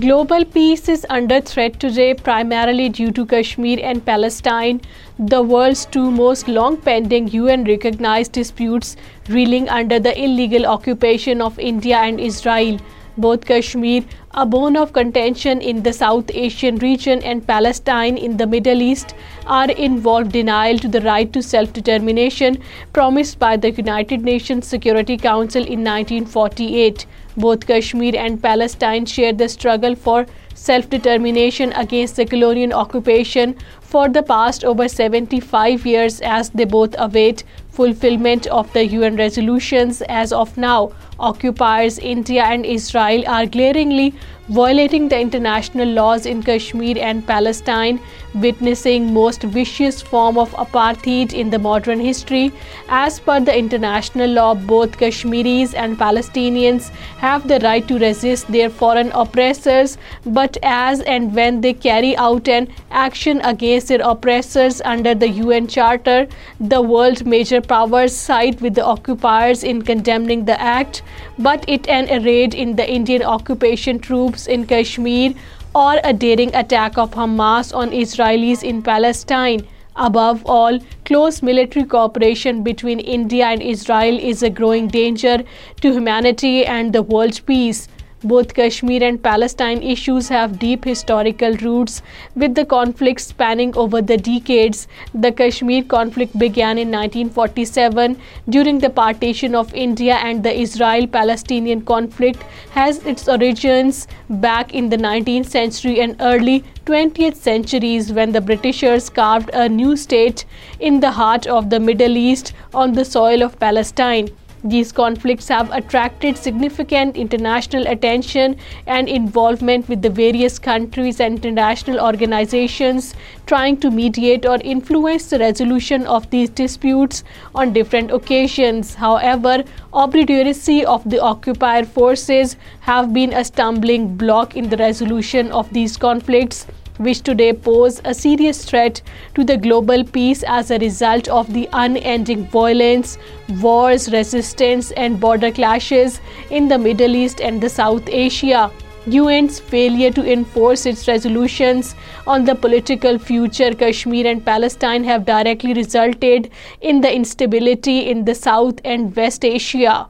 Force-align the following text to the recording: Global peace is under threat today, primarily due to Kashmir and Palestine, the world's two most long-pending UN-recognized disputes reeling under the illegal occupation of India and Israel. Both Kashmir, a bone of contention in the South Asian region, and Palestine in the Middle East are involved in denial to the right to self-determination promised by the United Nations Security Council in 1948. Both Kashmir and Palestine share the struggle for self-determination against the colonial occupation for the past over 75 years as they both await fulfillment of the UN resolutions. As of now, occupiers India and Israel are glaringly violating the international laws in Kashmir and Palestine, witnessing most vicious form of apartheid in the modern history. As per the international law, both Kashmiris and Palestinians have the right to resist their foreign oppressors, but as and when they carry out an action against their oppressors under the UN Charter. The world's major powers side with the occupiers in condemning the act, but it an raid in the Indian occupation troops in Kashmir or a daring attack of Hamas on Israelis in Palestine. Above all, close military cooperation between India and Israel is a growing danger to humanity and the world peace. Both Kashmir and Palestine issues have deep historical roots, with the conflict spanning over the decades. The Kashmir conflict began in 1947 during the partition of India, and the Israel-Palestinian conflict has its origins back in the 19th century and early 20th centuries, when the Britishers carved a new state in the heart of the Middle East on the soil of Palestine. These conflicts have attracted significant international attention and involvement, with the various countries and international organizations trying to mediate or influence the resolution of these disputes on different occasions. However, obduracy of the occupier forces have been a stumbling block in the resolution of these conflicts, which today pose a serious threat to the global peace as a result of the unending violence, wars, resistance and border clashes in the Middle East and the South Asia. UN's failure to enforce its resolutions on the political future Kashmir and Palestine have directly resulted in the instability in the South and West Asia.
Global 0.00 0.46
peace 0.46 0.88
is 0.88 1.04
under 1.10 1.42
threat 1.42 1.78
today, 1.78 2.14
primarily 2.14 2.88
due 2.88 3.10
to 3.10 3.26
Kashmir 3.26 3.78
and 3.82 4.02
Palestine, 4.02 4.80
the 5.18 5.42
world's 5.42 5.84
two 5.84 6.10
most 6.10 6.48
long-pending 6.48 7.28
UN-recognized 7.28 8.32
disputes 8.32 8.96
reeling 9.28 9.68
under 9.68 10.00
the 10.00 10.18
illegal 10.18 10.64
occupation 10.64 11.42
of 11.42 11.60
India 11.60 11.98
and 11.98 12.20
Israel. 12.20 12.82
Both 13.18 13.44
Kashmir, 13.44 14.04
a 14.32 14.46
bone 14.46 14.74
of 14.74 14.94
contention 14.94 15.60
in 15.60 15.82
the 15.82 15.92
South 15.92 16.30
Asian 16.32 16.78
region, 16.78 17.22
and 17.22 17.46
Palestine 17.46 18.16
in 18.16 18.38
the 18.38 18.46
Middle 18.46 18.80
East 18.80 19.14
are 19.46 19.70
involved 19.70 20.34
in 20.34 20.46
denial 20.46 20.78
to 20.78 20.88
the 20.88 21.02
right 21.02 21.30
to 21.34 21.42
self-determination 21.42 22.58
promised 22.94 23.38
by 23.38 23.56
the 23.58 23.70
United 23.70 24.24
Nations 24.24 24.66
Security 24.66 25.18
Council 25.18 25.62
in 25.62 25.84
1948. 25.90 27.04
Both 27.36 27.66
Kashmir 27.66 28.16
and 28.16 28.42
Palestine 28.42 29.04
share 29.04 29.34
the 29.34 29.50
struggle 29.50 29.94
for 29.94 30.26
self-determination 30.66 31.72
against 31.84 32.22
the 32.22 32.28
colonial 32.34 32.74
occupation 32.82 33.56
for 33.94 34.08
the 34.08 34.22
past 34.34 34.70
over 34.72 34.88
75 34.88 35.86
years 35.86 36.20
as 36.36 36.50
they 36.60 36.68
both 36.76 36.94
await 37.06 37.44
fulfillment 37.78 38.46
of 38.58 38.72
the 38.72 38.82
UN 38.94 39.16
resolutions. 39.16 40.02
As 40.22 40.32
of 40.42 40.56
now, 40.64 40.90
occupiers 41.18 41.98
India 42.12 42.44
and 42.44 42.66
Israel 42.74 43.24
are 43.38 43.46
glaringly 43.56 44.14
violating 44.56 45.08
the 45.10 45.18
international 45.24 45.92
laws 45.96 46.26
in 46.32 46.42
Kashmir 46.48 46.96
and 47.10 47.24
Palestine, 47.26 48.00
witnessing 48.46 49.06
most 49.14 49.46
vicious 49.56 50.00
form 50.14 50.40
of 50.44 50.56
apartheid 50.64 51.36
in 51.44 51.52
the 51.54 51.60
modern 51.66 52.00
history. 52.08 52.52
As 53.00 53.20
per 53.28 53.38
the 53.50 53.56
international 53.62 54.36
law, 54.40 54.54
both 54.74 54.98
Kashmiris 55.04 55.74
and 55.84 55.98
Palestinians 56.04 56.90
have 57.26 57.48
the 57.54 57.60
right 57.68 57.88
to 57.92 57.98
resist 58.06 58.52
their 58.52 58.70
foreign 58.82 59.12
oppressors, 59.26 59.96
but 60.24 60.40
as 60.62 61.00
and 61.00 61.34
when 61.34 61.60
they 61.60 61.72
carry 61.72 62.16
out 62.16 62.48
an 62.48 62.68
action 62.90 63.40
against 63.42 63.88
their 63.88 64.00
oppressors 64.02 64.80
under 64.84 65.14
the 65.14 65.28
UN 65.28 65.66
Charter. 65.66 66.28
The 66.60 66.80
world's 66.80 67.24
major 67.24 67.60
powers 67.60 68.14
side 68.14 68.60
with 68.60 68.74
the 68.74 68.84
occupiers 68.84 69.64
in 69.64 69.82
condemning 69.82 70.44
the 70.44 70.60
act, 70.60 71.02
but 71.38 71.64
it 71.68 71.88
an 71.88 72.24
raid 72.24 72.54
in 72.54 72.76
the 72.76 72.90
Indian 72.90 73.22
occupation 73.22 73.98
troops 73.98 74.46
in 74.46 74.66
Kashmir 74.66 75.34
or 75.74 75.94
a 76.04 76.12
daring 76.12 76.54
attack 76.54 76.98
of 76.98 77.12
Hamas 77.12 77.74
on 77.74 77.90
Israelis 77.90 78.62
in 78.62 78.82
Palestine. 78.82 79.66
Above 79.94 80.44
all, 80.46 80.78
close 81.04 81.42
military 81.42 81.84
cooperation 81.84 82.62
between 82.62 83.00
India 83.00 83.46
and 83.46 83.62
Israel 83.62 84.18
is 84.18 84.42
a 84.42 84.50
growing 84.50 84.88
danger 84.88 85.38
to 85.82 85.92
humanity 85.92 86.64
and 86.64 86.94
the 86.94 87.02
world 87.02 87.40
peace. 87.46 87.88
Both 88.30 88.52
Kashmir 88.56 89.02
and 89.04 89.20
Palestine 89.22 89.80
issues 89.92 90.28
have 90.28 90.58
deep 90.58 90.84
historical 90.84 91.56
roots, 91.60 92.02
with 92.36 92.54
the 92.54 92.64
conflict 92.64 93.20
spanning 93.20 93.72
over 93.76 94.00
the 94.00 94.16
decades. 94.16 94.86
The 95.12 95.32
Kashmir 95.32 95.82
conflict 95.94 96.38
began 96.38 96.78
in 96.82 96.94
1947 96.98 98.16
during 98.48 98.78
the 98.78 98.90
partition 98.90 99.56
of 99.56 99.74
India, 99.74 100.20
and 100.28 100.44
the 100.44 100.52
Israel-Palestinian 100.66 101.80
conflict 101.80 102.44
has 102.70 103.04
its 103.14 103.28
origins 103.28 104.06
back 104.46 104.72
in 104.72 104.88
the 104.88 105.00
19th 105.02 105.50
century 105.56 105.98
and 105.98 106.14
early 106.20 106.62
20th 106.86 107.42
centuries, 107.48 108.12
when 108.12 108.30
the 108.30 108.40
Britishers 108.40 109.10
carved 109.10 109.50
a 109.52 109.68
new 109.68 109.96
state 109.96 110.44
in 110.78 111.00
the 111.00 111.10
heart 111.10 111.48
of 111.48 111.70
the 111.70 111.80
Middle 111.80 112.16
East 112.16 112.54
on 112.72 112.92
the 112.92 113.04
soil 113.04 113.42
of 113.42 113.58
Palestine. 113.58 114.30
These 114.64 114.92
conflicts 114.92 115.48
have 115.48 115.72
attracted 115.72 116.38
significant 116.38 117.16
international 117.16 117.84
attention 117.88 118.58
and 118.86 119.08
involvement, 119.08 119.88
with 119.88 120.02
the 120.02 120.08
various 120.08 120.60
countries 120.60 121.18
and 121.18 121.34
international 121.34 121.98
organizations 121.98 123.12
trying 123.46 123.78
to 123.78 123.90
mediate 123.90 124.46
or 124.46 124.58
influence 124.62 125.30
the 125.30 125.40
resolution 125.40 126.06
of 126.06 126.30
these 126.30 126.48
disputes 126.48 127.24
on 127.56 127.72
different 127.72 128.12
occasions. 128.12 128.94
However, 128.94 129.64
obduracy 129.92 130.84
of 130.84 131.02
the 131.10 131.20
occupier 131.20 131.84
forces 131.84 132.54
have 132.82 133.12
been 133.12 133.32
a 133.32 133.44
stumbling 133.44 134.16
block 134.16 134.56
in 134.56 134.68
the 134.68 134.76
resolution 134.76 135.50
of 135.50 135.72
these 135.72 135.96
conflicts, 135.96 136.66
which 137.02 137.22
today 137.22 137.52
pose 137.52 138.00
a 138.12 138.14
serious 138.18 138.64
threat 138.70 139.00
to 139.34 139.44
the 139.52 139.56
global 139.56 140.04
peace 140.16 140.44
as 140.58 140.70
a 140.70 140.78
result 140.78 141.28
of 141.40 141.52
the 141.56 141.68
unending 141.72 142.46
violence, 142.54 143.18
wars, 143.60 144.12
resistance 144.12 144.90
and 144.92 145.20
border 145.20 145.50
clashes 145.50 146.20
in 146.50 146.68
the 146.68 146.78
Middle 146.78 147.16
East 147.16 147.40
and 147.40 147.60
the 147.60 147.68
South 147.68 148.08
Asia. 148.24 148.70
UN's 149.12 149.58
failure 149.58 150.10
to 150.16 150.24
enforce 150.32 150.86
its 150.86 151.08
resolutions 151.08 151.96
on 152.34 152.44
the 152.44 152.54
political 152.54 153.18
future 153.30 153.72
Kashmir 153.82 154.28
and 154.34 154.44
Palestine 154.50 155.08
have 155.10 155.24
directly 155.30 155.74
resulted 155.74 156.50
in 156.80 157.00
the 157.00 157.16
instability 157.20 157.98
in 158.12 158.24
the 158.24 158.36
South 158.42 158.84
and 158.84 159.22
West 159.22 159.44
Asia. 159.56 160.00